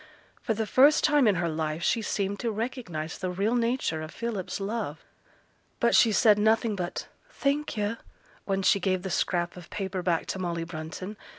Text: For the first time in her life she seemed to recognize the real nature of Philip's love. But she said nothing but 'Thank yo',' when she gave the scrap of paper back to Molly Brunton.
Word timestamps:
For 0.41 0.55
the 0.55 0.65
first 0.65 1.03
time 1.03 1.27
in 1.27 1.35
her 1.35 1.47
life 1.47 1.83
she 1.83 2.01
seemed 2.01 2.39
to 2.39 2.49
recognize 2.51 3.19
the 3.19 3.29
real 3.29 3.53
nature 3.53 4.01
of 4.01 4.09
Philip's 4.09 4.59
love. 4.59 5.05
But 5.79 5.93
she 5.93 6.11
said 6.11 6.39
nothing 6.39 6.75
but 6.75 7.07
'Thank 7.29 7.77
yo',' 7.77 7.97
when 8.45 8.63
she 8.63 8.79
gave 8.79 9.03
the 9.03 9.11
scrap 9.11 9.55
of 9.55 9.69
paper 9.69 10.01
back 10.01 10.25
to 10.33 10.39
Molly 10.39 10.63
Brunton. 10.63 11.17